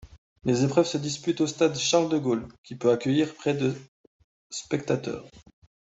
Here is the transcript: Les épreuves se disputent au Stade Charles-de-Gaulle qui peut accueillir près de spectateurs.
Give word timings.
Les 0.45 0.63
épreuves 0.63 0.87
se 0.87 0.97
disputent 0.97 1.41
au 1.41 1.45
Stade 1.45 1.77
Charles-de-Gaulle 1.77 2.47
qui 2.63 2.75
peut 2.75 2.89
accueillir 2.89 3.35
près 3.35 3.53
de 3.53 3.75
spectateurs. 4.49 5.27